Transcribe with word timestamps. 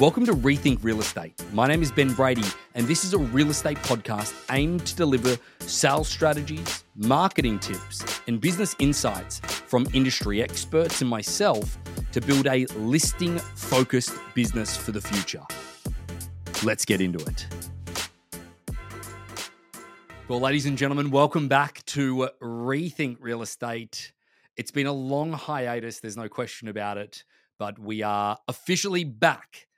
Welcome 0.00 0.26
to 0.26 0.32
Rethink 0.32 0.80
Real 0.82 0.98
Estate. 0.98 1.40
My 1.52 1.68
name 1.68 1.80
is 1.80 1.92
Ben 1.92 2.12
Brady, 2.14 2.42
and 2.74 2.88
this 2.88 3.04
is 3.04 3.14
a 3.14 3.18
real 3.18 3.48
estate 3.48 3.76
podcast 3.78 4.34
aimed 4.50 4.84
to 4.86 4.96
deliver 4.96 5.38
sales 5.60 6.08
strategies, 6.08 6.82
marketing 6.96 7.60
tips, 7.60 8.04
and 8.26 8.40
business 8.40 8.74
insights 8.80 9.38
from 9.38 9.86
industry 9.92 10.42
experts 10.42 11.00
and 11.00 11.08
myself 11.08 11.78
to 12.10 12.20
build 12.20 12.48
a 12.48 12.66
listing 12.74 13.38
focused 13.38 14.10
business 14.34 14.76
for 14.76 14.90
the 14.90 15.00
future. 15.00 15.42
Let's 16.64 16.84
get 16.84 17.00
into 17.00 17.24
it. 17.26 17.46
Well, 20.26 20.40
ladies 20.40 20.66
and 20.66 20.76
gentlemen, 20.76 21.12
welcome 21.12 21.46
back 21.46 21.84
to 21.86 22.30
Rethink 22.42 23.18
Real 23.20 23.42
Estate. 23.42 24.12
It's 24.56 24.72
been 24.72 24.88
a 24.88 24.92
long 24.92 25.30
hiatus, 25.30 26.00
there's 26.00 26.16
no 26.16 26.28
question 26.28 26.66
about 26.66 26.98
it, 26.98 27.22
but 27.60 27.78
we 27.78 28.02
are 28.02 28.38
officially 28.48 29.04
back 29.04 29.68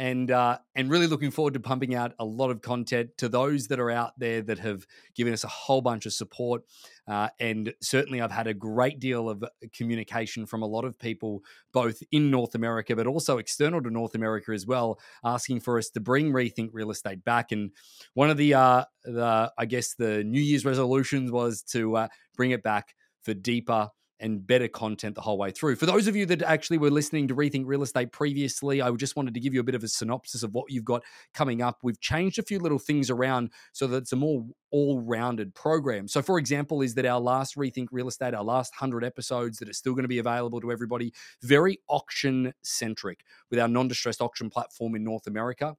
and 0.00 0.30
uh, 0.30 0.56
and 0.74 0.90
really 0.90 1.06
looking 1.06 1.30
forward 1.30 1.52
to 1.52 1.60
pumping 1.60 1.94
out 1.94 2.14
a 2.18 2.24
lot 2.24 2.50
of 2.50 2.62
content 2.62 3.10
to 3.18 3.28
those 3.28 3.68
that 3.68 3.78
are 3.78 3.90
out 3.90 4.18
there 4.18 4.40
that 4.40 4.58
have 4.58 4.86
given 5.14 5.34
us 5.34 5.44
a 5.44 5.48
whole 5.48 5.82
bunch 5.82 6.06
of 6.06 6.14
support. 6.14 6.62
Uh, 7.06 7.28
and 7.38 7.74
certainly, 7.82 8.22
I've 8.22 8.30
had 8.30 8.46
a 8.46 8.54
great 8.54 8.98
deal 8.98 9.28
of 9.28 9.44
communication 9.74 10.46
from 10.46 10.62
a 10.62 10.66
lot 10.66 10.86
of 10.86 10.98
people, 10.98 11.42
both 11.74 12.02
in 12.12 12.30
North 12.30 12.54
America, 12.54 12.96
but 12.96 13.06
also 13.06 13.36
external 13.36 13.82
to 13.82 13.90
North 13.90 14.14
America 14.14 14.52
as 14.52 14.66
well, 14.66 14.98
asking 15.22 15.60
for 15.60 15.76
us 15.76 15.90
to 15.90 16.00
bring 16.00 16.32
Rethink 16.32 16.70
Real 16.72 16.90
Estate 16.90 17.22
back. 17.22 17.52
And 17.52 17.70
one 18.14 18.30
of 18.30 18.38
the, 18.38 18.54
uh, 18.54 18.84
the 19.04 19.52
I 19.58 19.66
guess, 19.66 19.94
the 19.96 20.24
New 20.24 20.40
Year's 20.40 20.64
resolutions 20.64 21.30
was 21.30 21.62
to 21.72 21.96
uh, 21.96 22.08
bring 22.34 22.52
it 22.52 22.62
back 22.62 22.94
for 23.22 23.34
deeper 23.34 23.90
and 24.20 24.46
better 24.46 24.68
content 24.68 25.14
the 25.14 25.20
whole 25.20 25.38
way 25.38 25.50
through. 25.50 25.76
For 25.76 25.86
those 25.86 26.06
of 26.06 26.14
you 26.14 26.26
that 26.26 26.42
actually 26.42 26.78
were 26.78 26.90
listening 26.90 27.26
to 27.28 27.34
Rethink 27.34 27.64
Real 27.66 27.82
Estate 27.82 28.12
previously, 28.12 28.80
I 28.82 28.90
just 28.92 29.16
wanted 29.16 29.34
to 29.34 29.40
give 29.40 29.54
you 29.54 29.60
a 29.60 29.64
bit 29.64 29.74
of 29.74 29.82
a 29.82 29.88
synopsis 29.88 30.42
of 30.42 30.54
what 30.54 30.70
you've 30.70 30.84
got 30.84 31.02
coming 31.34 31.62
up. 31.62 31.78
We've 31.82 32.00
changed 32.00 32.38
a 32.38 32.42
few 32.42 32.58
little 32.58 32.78
things 32.78 33.10
around 33.10 33.50
so 33.72 33.86
that 33.88 33.96
it's 33.98 34.12
a 34.12 34.16
more 34.16 34.44
all 34.70 35.00
rounded 35.00 35.54
program. 35.54 36.06
So, 36.06 36.22
for 36.22 36.38
example, 36.38 36.82
is 36.82 36.94
that 36.94 37.06
our 37.06 37.20
last 37.20 37.56
Rethink 37.56 37.88
Real 37.90 38.08
Estate, 38.08 38.34
our 38.34 38.44
last 38.44 38.72
100 38.78 39.04
episodes 39.04 39.58
that 39.58 39.68
are 39.68 39.74
still 39.74 39.94
going 39.94 40.04
to 40.04 40.08
be 40.08 40.18
available 40.18 40.60
to 40.60 40.70
everybody, 40.70 41.12
very 41.42 41.78
auction 41.88 42.52
centric 42.62 43.24
with 43.50 43.58
our 43.58 43.68
non 43.68 43.88
distressed 43.88 44.20
auction 44.20 44.50
platform 44.50 44.94
in 44.94 45.02
North 45.02 45.26
America. 45.26 45.76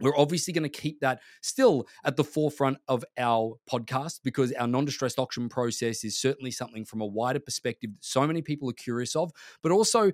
We're 0.00 0.16
obviously 0.16 0.52
going 0.52 0.62
to 0.64 0.68
keep 0.68 1.00
that 1.00 1.20
still 1.42 1.86
at 2.04 2.16
the 2.16 2.24
forefront 2.24 2.78
of 2.88 3.04
our 3.18 3.56
podcast 3.70 4.20
because 4.22 4.52
our 4.52 4.66
non 4.66 4.84
distressed 4.84 5.18
auction 5.18 5.48
process 5.48 6.04
is 6.04 6.18
certainly 6.18 6.50
something 6.50 6.84
from 6.84 7.00
a 7.00 7.06
wider 7.06 7.40
perspective 7.40 7.90
that 7.92 8.04
so 8.04 8.26
many 8.26 8.42
people 8.42 8.68
are 8.70 8.74
curious 8.74 9.16
of. 9.16 9.32
But 9.62 9.72
also, 9.72 10.12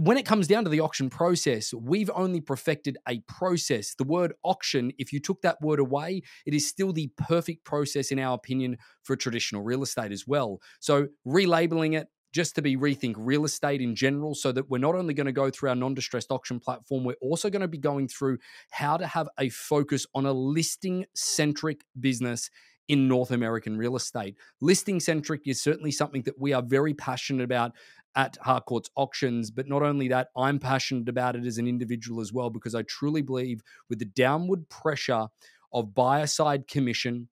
when 0.00 0.16
it 0.16 0.26
comes 0.26 0.46
down 0.46 0.64
to 0.64 0.70
the 0.70 0.80
auction 0.80 1.10
process, 1.10 1.74
we've 1.74 2.10
only 2.14 2.40
perfected 2.40 2.98
a 3.08 3.20
process. 3.26 3.94
The 3.94 4.04
word 4.04 4.32
auction, 4.44 4.92
if 4.98 5.12
you 5.12 5.18
took 5.18 5.42
that 5.42 5.60
word 5.60 5.80
away, 5.80 6.22
it 6.46 6.54
is 6.54 6.68
still 6.68 6.92
the 6.92 7.10
perfect 7.16 7.64
process, 7.64 8.12
in 8.12 8.18
our 8.18 8.34
opinion, 8.34 8.78
for 9.02 9.16
traditional 9.16 9.62
real 9.62 9.82
estate 9.82 10.12
as 10.12 10.26
well. 10.26 10.60
So, 10.80 11.08
relabeling 11.26 11.98
it, 11.98 12.08
just 12.32 12.54
to 12.54 12.62
be 12.62 12.76
rethink 12.76 13.14
real 13.16 13.44
estate 13.44 13.80
in 13.80 13.94
general 13.94 14.34
so 14.34 14.52
that 14.52 14.68
we're 14.70 14.78
not 14.78 14.94
only 14.94 15.14
going 15.14 15.26
to 15.26 15.32
go 15.32 15.50
through 15.50 15.70
our 15.70 15.74
non-distressed 15.74 16.30
auction 16.30 16.60
platform 16.60 17.04
we're 17.04 17.14
also 17.20 17.50
going 17.50 17.62
to 17.62 17.68
be 17.68 17.78
going 17.78 18.08
through 18.08 18.38
how 18.70 18.96
to 18.96 19.06
have 19.06 19.28
a 19.38 19.48
focus 19.48 20.06
on 20.14 20.26
a 20.26 20.32
listing 20.32 21.04
centric 21.14 21.82
business 21.98 22.50
in 22.88 23.06
North 23.06 23.30
American 23.30 23.76
real 23.76 23.96
estate. 23.96 24.34
Listing 24.60 24.98
centric 24.98 25.42
is 25.46 25.62
certainly 25.62 25.90
something 25.90 26.22
that 26.22 26.38
we 26.40 26.54
are 26.54 26.62
very 26.62 26.94
passionate 26.94 27.44
about 27.44 27.72
at 28.16 28.36
Harcourts 28.40 28.90
auctions. 28.96 29.50
But 29.50 29.68
not 29.68 29.82
only 29.82 30.08
that, 30.08 30.28
I'm 30.36 30.58
passionate 30.58 31.08
about 31.08 31.36
it 31.36 31.44
as 31.44 31.58
an 31.58 31.68
individual 31.68 32.20
as 32.20 32.32
well, 32.32 32.50
because 32.50 32.74
I 32.74 32.82
truly 32.82 33.22
believe 33.22 33.62
with 33.88 33.98
the 33.98 34.06
downward 34.06 34.68
pressure 34.68 35.28
of 35.72 35.94
buyer 35.94 36.26
side 36.26 36.66
commission, 36.66 37.28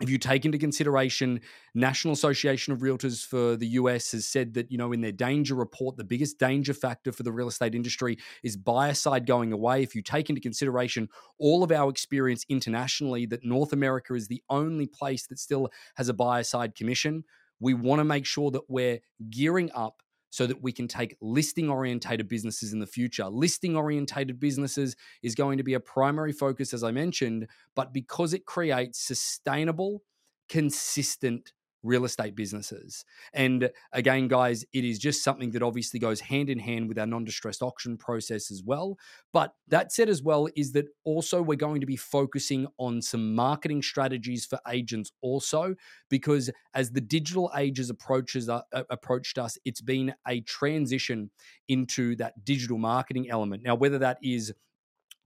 if 0.00 0.08
you 0.08 0.18
take 0.18 0.44
into 0.44 0.58
consideration 0.58 1.40
national 1.74 2.12
association 2.12 2.72
of 2.72 2.80
realtors 2.80 3.24
for 3.24 3.56
the 3.56 3.66
us 3.66 4.12
has 4.12 4.26
said 4.26 4.54
that 4.54 4.70
you 4.70 4.78
know 4.78 4.92
in 4.92 5.00
their 5.00 5.12
danger 5.12 5.54
report 5.54 5.96
the 5.96 6.04
biggest 6.04 6.38
danger 6.38 6.74
factor 6.74 7.12
for 7.12 7.22
the 7.22 7.32
real 7.32 7.48
estate 7.48 7.74
industry 7.74 8.16
is 8.42 8.56
buyer 8.56 8.94
side 8.94 9.26
going 9.26 9.52
away. 9.52 9.82
If 9.82 9.94
you 9.94 10.02
take 10.02 10.28
into 10.28 10.40
consideration 10.40 11.08
all 11.38 11.62
of 11.62 11.72
our 11.72 11.90
experience 11.90 12.44
internationally 12.48 13.26
that 13.26 13.44
north 13.44 13.72
america 13.72 14.14
is 14.14 14.28
the 14.28 14.42
only 14.50 14.86
place 14.86 15.26
that 15.26 15.38
still 15.38 15.70
has 15.96 16.08
a 16.08 16.14
buyer 16.14 16.42
side 16.42 16.74
commission 16.74 17.24
we 17.60 17.74
want 17.74 18.00
to 18.00 18.04
make 18.04 18.24
sure 18.24 18.50
that 18.50 18.68
we're 18.68 19.00
gearing 19.30 19.70
up 19.74 20.02
so 20.30 20.46
that 20.46 20.62
we 20.62 20.72
can 20.72 20.88
take 20.88 21.16
listing 21.20 21.70
orientated 21.70 22.28
businesses 22.28 22.72
in 22.72 22.78
the 22.78 22.86
future. 22.86 23.26
Listing 23.26 23.76
orientated 23.76 24.38
businesses 24.38 24.96
is 25.22 25.34
going 25.34 25.58
to 25.58 25.64
be 25.64 25.74
a 25.74 25.80
primary 25.80 26.32
focus, 26.32 26.74
as 26.74 26.84
I 26.84 26.90
mentioned, 26.90 27.48
but 27.74 27.92
because 27.92 28.34
it 28.34 28.46
creates 28.46 29.00
sustainable, 29.00 30.02
consistent 30.48 31.52
real 31.82 32.04
estate 32.04 32.34
businesses. 32.34 33.04
And 33.32 33.70
again, 33.92 34.28
guys, 34.28 34.64
it 34.72 34.84
is 34.84 34.98
just 34.98 35.22
something 35.22 35.50
that 35.52 35.62
obviously 35.62 36.00
goes 36.00 36.20
hand 36.20 36.50
in 36.50 36.58
hand 36.58 36.88
with 36.88 36.98
our 36.98 37.06
non 37.06 37.24
distressed 37.24 37.62
auction 37.62 37.96
process 37.96 38.50
as 38.50 38.62
well. 38.64 38.98
But 39.32 39.54
that 39.68 39.92
said, 39.92 40.08
as 40.08 40.22
well, 40.22 40.48
is 40.56 40.72
that 40.72 40.86
also 41.04 41.42
we're 41.42 41.56
going 41.56 41.80
to 41.80 41.86
be 41.86 41.96
focusing 41.96 42.66
on 42.78 43.02
some 43.02 43.34
marketing 43.34 43.82
strategies 43.82 44.44
for 44.44 44.58
agents 44.68 45.12
also, 45.20 45.74
because 46.08 46.50
as 46.74 46.90
the 46.90 47.00
digital 47.00 47.50
ages 47.56 47.90
approaches 47.90 48.48
uh, 48.48 48.62
approached 48.72 49.38
us, 49.38 49.58
it's 49.64 49.80
been 49.80 50.14
a 50.26 50.40
transition 50.42 51.30
into 51.68 52.16
that 52.16 52.44
digital 52.44 52.78
marketing 52.78 53.30
element. 53.30 53.62
Now, 53.62 53.74
whether 53.74 53.98
that 53.98 54.18
is 54.22 54.52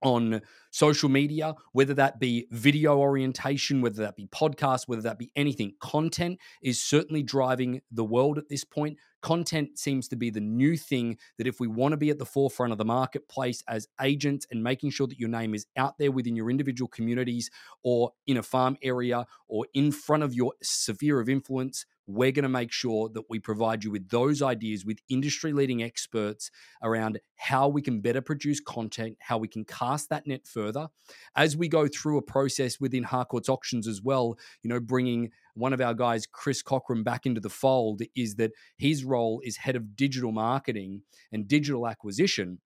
on 0.03 0.41
social 0.71 1.09
media, 1.09 1.55
whether 1.73 1.95
that 1.95 2.19
be 2.19 2.47
video 2.51 2.99
orientation, 2.99 3.81
whether 3.81 4.03
that 4.03 4.17
be 4.17 4.27
podcast, 4.27 4.89
whether 4.89 5.03
that 5.03 5.19
be 5.19 5.31
anything. 5.37 5.75
Content 5.81 6.39
is 6.63 6.83
certainly 6.83 7.23
driving 7.23 7.81
the 7.91 8.05
world 8.05 8.39
at 8.39 8.49
this 8.49 8.65
point. 8.65 8.99
Content 9.21 9.79
seems 9.79 10.09
to 10.09 10.17
be 10.17 10.31
the 10.31 10.41
new 10.41 10.77
thing 10.77 11.17
that 11.39 11.47
if 11.47 11.61
we 11.61 11.69
want 11.69 11.93
to 11.93 11.97
be 11.97 12.11
at 12.11 12.19
the 12.19 12.27
forefront 12.27 12.73
of 12.73 12.79
the 12.79 12.85
marketplace 12.85 13.63
as 13.69 13.87
agents 14.01 14.47
and 14.51 14.65
making 14.65 14.91
sure 14.91 15.07
that 15.07 15.19
your 15.19 15.29
name 15.29 15.55
is 15.55 15.67
out 15.77 15.97
there 15.99 16.11
within 16.11 16.35
your 16.35 16.51
individual 16.51 16.89
communities 16.89 17.51
or 17.85 18.11
in 18.27 18.37
a 18.37 18.43
farm 18.43 18.77
area 18.83 19.25
or 19.47 19.67
in 19.75 19.93
front 19.93 20.23
of 20.23 20.35
your 20.35 20.55
sphere 20.63 21.21
of 21.21 21.29
influence, 21.29 21.87
we're 22.07 22.33
going 22.33 22.43
to 22.43 22.49
make 22.49 22.73
sure 22.73 23.09
that 23.11 23.25
we 23.31 23.39
provide 23.39 23.85
you 23.85 23.91
with 23.91 24.09
those 24.09 24.43
ideas 24.43 24.85
with 24.85 24.99
industry 25.09 25.53
leading 25.53 25.83
experts 25.83 26.51
around 26.83 27.21
how 27.37 27.69
we 27.69 27.83
can 27.83 28.01
better 28.01 28.21
produce 28.21 28.61
content, 28.61 29.17
how 29.21 29.39
we 29.39 29.49
can 29.49 29.65
cast 29.65 30.09
that 30.11 30.27
net 30.27 30.47
further. 30.47 30.89
As 31.37 31.57
we 31.57 31.69
go 31.69 31.87
through 31.89 32.19
a 32.19 32.23
process 32.23 32.81
within 32.81 33.05
Harcourts 33.05 33.49
auctions 33.49 33.87
as 33.87 34.03
well, 34.03 34.37
you 34.63 34.69
know, 34.69 34.81
bringing 34.81 35.31
one 35.55 35.73
of 35.73 35.81
our 35.81 35.95
guys, 35.95 36.27
Chris 36.27 36.63
Cochran, 36.63 37.03
back 37.03 37.27
into 37.27 37.41
the 37.41 37.51
fold 37.51 38.03
is 38.17 38.37
that 38.37 38.53
his 38.79 39.05
role 39.05 39.41
is 39.45 39.57
head 39.57 39.77
of 39.77 39.97
digital 39.97 40.33
marketing 40.33 41.03
and 41.31 41.47
digital 41.47 41.87
acquisition. 41.87 42.59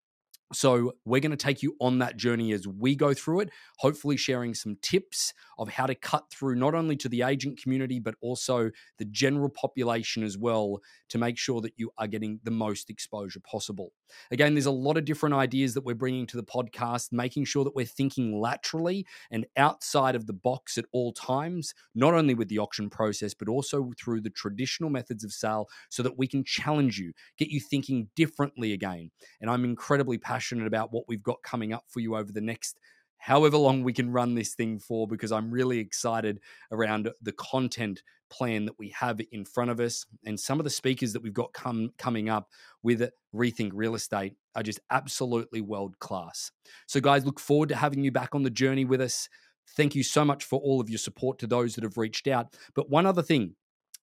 So, 0.52 0.92
we're 1.04 1.20
going 1.20 1.32
to 1.32 1.36
take 1.36 1.60
you 1.62 1.74
on 1.80 1.98
that 1.98 2.16
journey 2.16 2.52
as 2.52 2.68
we 2.68 2.94
go 2.94 3.12
through 3.12 3.40
it, 3.40 3.50
hopefully, 3.78 4.16
sharing 4.16 4.54
some 4.54 4.76
tips 4.80 5.34
of 5.58 5.68
how 5.68 5.86
to 5.86 5.94
cut 5.94 6.30
through 6.30 6.54
not 6.54 6.74
only 6.74 6.96
to 6.98 7.08
the 7.08 7.22
agent 7.22 7.60
community, 7.60 7.98
but 7.98 8.14
also 8.20 8.70
the 8.98 9.04
general 9.06 9.48
population 9.48 10.22
as 10.22 10.38
well 10.38 10.78
to 11.08 11.18
make 11.18 11.36
sure 11.36 11.60
that 11.62 11.72
you 11.76 11.90
are 11.98 12.06
getting 12.06 12.38
the 12.44 12.52
most 12.52 12.90
exposure 12.90 13.40
possible. 13.40 13.92
Again, 14.30 14.54
there's 14.54 14.66
a 14.66 14.70
lot 14.70 14.96
of 14.96 15.04
different 15.04 15.34
ideas 15.34 15.74
that 15.74 15.84
we're 15.84 15.94
bringing 15.94 16.26
to 16.26 16.36
the 16.36 16.42
podcast, 16.42 17.12
making 17.12 17.44
sure 17.44 17.64
that 17.64 17.74
we're 17.74 17.86
thinking 17.86 18.40
laterally 18.40 19.06
and 19.30 19.46
outside 19.56 20.14
of 20.14 20.26
the 20.26 20.32
box 20.32 20.78
at 20.78 20.84
all 20.92 21.12
times, 21.12 21.74
not 21.94 22.14
only 22.14 22.34
with 22.34 22.48
the 22.48 22.58
auction 22.58 22.90
process, 22.90 23.34
but 23.34 23.48
also 23.48 23.92
through 23.98 24.20
the 24.20 24.30
traditional 24.30 24.90
methods 24.90 25.24
of 25.24 25.32
sale 25.32 25.68
so 25.88 26.02
that 26.02 26.18
we 26.18 26.26
can 26.26 26.44
challenge 26.44 26.98
you, 26.98 27.12
get 27.38 27.48
you 27.48 27.60
thinking 27.60 28.08
differently 28.16 28.72
again. 28.72 29.10
And 29.40 29.50
I'm 29.50 29.64
incredibly 29.64 30.18
passionate 30.18 30.66
about 30.66 30.92
what 30.92 31.04
we've 31.08 31.22
got 31.22 31.42
coming 31.42 31.72
up 31.72 31.84
for 31.88 32.00
you 32.00 32.16
over 32.16 32.32
the 32.32 32.40
next 32.40 32.78
however 33.18 33.56
long 33.56 33.82
we 33.82 33.92
can 33.92 34.10
run 34.10 34.34
this 34.34 34.54
thing 34.54 34.78
for 34.78 35.06
because 35.06 35.32
I'm 35.32 35.50
really 35.50 35.78
excited 35.78 36.40
around 36.70 37.10
the 37.22 37.32
content 37.32 38.02
plan 38.28 38.64
that 38.64 38.78
we 38.78 38.90
have 38.98 39.20
in 39.32 39.44
front 39.44 39.70
of 39.70 39.80
us 39.80 40.04
and 40.24 40.38
some 40.38 40.58
of 40.58 40.64
the 40.64 40.70
speakers 40.70 41.12
that 41.12 41.22
we've 41.22 41.32
got 41.32 41.52
come 41.52 41.90
coming 41.98 42.28
up 42.28 42.48
with 42.82 43.08
rethink 43.34 43.70
real 43.72 43.94
estate 43.94 44.34
are 44.54 44.62
just 44.62 44.80
absolutely 44.90 45.60
world 45.60 45.98
class. 45.98 46.50
So 46.86 47.00
guys, 47.00 47.24
look 47.24 47.38
forward 47.38 47.68
to 47.68 47.76
having 47.76 48.02
you 48.02 48.10
back 48.10 48.34
on 48.34 48.42
the 48.42 48.50
journey 48.50 48.84
with 48.84 49.00
us. 49.00 49.28
Thank 49.76 49.94
you 49.94 50.02
so 50.02 50.24
much 50.24 50.44
for 50.44 50.60
all 50.60 50.80
of 50.80 50.88
your 50.88 50.98
support 50.98 51.38
to 51.40 51.46
those 51.46 51.74
that 51.74 51.84
have 51.84 51.96
reached 51.96 52.28
out. 52.28 52.54
But 52.74 52.90
one 52.90 53.06
other 53.06 53.22
thing, 53.22 53.54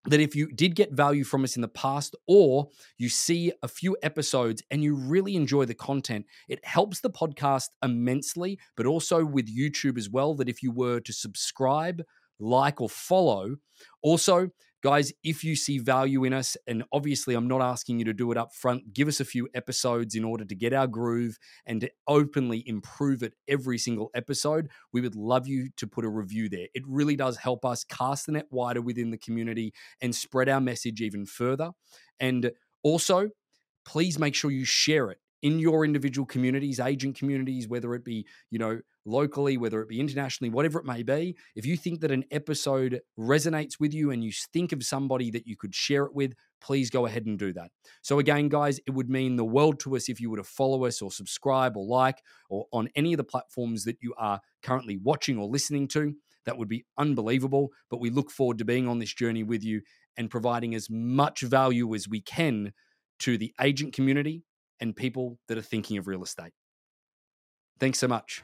that 0.05 0.19
if 0.19 0.35
you 0.35 0.51
did 0.51 0.75
get 0.75 0.91
value 0.91 1.23
from 1.23 1.43
us 1.43 1.55
in 1.55 1.61
the 1.61 1.67
past 1.67 2.15
or 2.27 2.67
you 2.97 3.09
see 3.09 3.51
a 3.61 3.67
few 3.67 3.95
episodes 4.03 4.61
and 4.69 4.83
you 4.83 4.95
really 4.95 5.35
enjoy 5.35 5.65
the 5.65 5.73
content, 5.73 6.25
it 6.49 6.63
helps 6.65 6.99
the 6.99 7.09
podcast 7.09 7.69
immensely, 7.83 8.59
but 8.75 8.85
also 8.85 9.23
with 9.23 9.47
YouTube 9.47 9.97
as 9.97 10.09
well. 10.09 10.33
That 10.33 10.49
if 10.49 10.61
you 10.61 10.71
were 10.71 10.99
to 10.99 11.13
subscribe, 11.13 12.03
like, 12.39 12.81
or 12.81 12.89
follow, 12.89 13.55
also 14.01 14.49
Guys, 14.83 15.13
if 15.23 15.45
you 15.45 15.55
see 15.55 15.77
value 15.77 16.25
in 16.25 16.33
us, 16.33 16.57
and 16.67 16.83
obviously 16.91 17.35
I'm 17.35 17.47
not 17.47 17.61
asking 17.61 17.99
you 17.99 18.05
to 18.05 18.13
do 18.13 18.29
it 18.33 18.37
up 18.37 18.53
front, 18.53 18.93
give 18.93 19.07
us 19.07 19.21
a 19.21 19.25
few 19.25 19.47
episodes 19.53 20.13
in 20.13 20.25
order 20.25 20.43
to 20.43 20.55
get 20.55 20.73
our 20.73 20.87
groove 20.87 21.37
and 21.65 21.79
to 21.79 21.89
openly 22.05 22.67
improve 22.67 23.23
it 23.23 23.33
every 23.47 23.77
single 23.77 24.11
episode. 24.13 24.69
We 24.91 24.99
would 24.99 25.15
love 25.15 25.47
you 25.47 25.69
to 25.77 25.87
put 25.87 26.03
a 26.03 26.09
review 26.09 26.49
there. 26.49 26.67
It 26.73 26.83
really 26.85 27.15
does 27.15 27.37
help 27.37 27.63
us 27.63 27.85
cast 27.85 28.25
the 28.25 28.33
net 28.33 28.47
wider 28.51 28.81
within 28.81 29.09
the 29.09 29.17
community 29.17 29.73
and 30.01 30.13
spread 30.13 30.49
our 30.49 30.59
message 30.59 31.01
even 31.01 31.25
further. 31.25 31.71
And 32.19 32.51
also, 32.83 33.29
please 33.85 34.19
make 34.19 34.35
sure 34.35 34.51
you 34.51 34.65
share 34.65 35.11
it 35.11 35.19
in 35.41 35.59
your 35.59 35.85
individual 35.85 36.25
communities, 36.25 36.81
agent 36.81 37.17
communities, 37.17 37.69
whether 37.69 37.95
it 37.95 38.03
be, 38.03 38.25
you 38.51 38.59
know, 38.59 38.81
locally, 39.05 39.57
whether 39.57 39.81
it 39.81 39.89
be 39.89 39.99
internationally, 39.99 40.49
whatever 40.49 40.79
it 40.79 40.85
may 40.85 41.03
be. 41.03 41.35
If 41.55 41.65
you 41.65 41.77
think 41.77 42.01
that 42.01 42.11
an 42.11 42.25
episode 42.31 43.01
resonates 43.17 43.79
with 43.79 43.93
you 43.93 44.11
and 44.11 44.23
you 44.23 44.31
think 44.31 44.71
of 44.71 44.83
somebody 44.83 45.31
that 45.31 45.47
you 45.47 45.55
could 45.55 45.75
share 45.75 46.05
it 46.05 46.13
with, 46.13 46.33
please 46.61 46.89
go 46.89 47.05
ahead 47.05 47.25
and 47.25 47.37
do 47.37 47.53
that. 47.53 47.71
So, 48.01 48.19
again, 48.19 48.49
guys, 48.49 48.79
it 48.87 48.91
would 48.91 49.09
mean 49.09 49.35
the 49.35 49.45
world 49.45 49.79
to 49.81 49.95
us 49.95 50.09
if 50.09 50.21
you 50.21 50.29
were 50.29 50.37
to 50.37 50.43
follow 50.43 50.85
us 50.85 51.01
or 51.01 51.11
subscribe 51.11 51.75
or 51.75 51.85
like 51.85 52.21
or 52.49 52.65
on 52.71 52.89
any 52.95 53.13
of 53.13 53.17
the 53.17 53.23
platforms 53.23 53.83
that 53.85 53.97
you 54.01 54.13
are 54.17 54.39
currently 54.61 54.97
watching 54.97 55.37
or 55.37 55.47
listening 55.47 55.87
to. 55.89 56.13
That 56.45 56.57
would 56.57 56.69
be 56.69 56.85
unbelievable. 56.97 57.69
But 57.89 58.01
we 58.01 58.09
look 58.09 58.31
forward 58.31 58.57
to 58.57 58.65
being 58.65 58.87
on 58.87 58.99
this 58.99 59.13
journey 59.13 59.43
with 59.43 59.63
you 59.63 59.81
and 60.17 60.29
providing 60.29 60.75
as 60.75 60.89
much 60.89 61.41
value 61.41 61.93
as 61.95 62.07
we 62.07 62.21
can 62.21 62.73
to 63.19 63.37
the 63.37 63.53
agent 63.61 63.93
community 63.93 64.43
and 64.79 64.95
people 64.95 65.39
that 65.47 65.57
are 65.57 65.61
thinking 65.61 65.97
of 65.97 66.07
real 66.07 66.23
estate. 66.23 66.51
Thanks 67.79 67.99
so 67.99 68.07
much. 68.07 68.43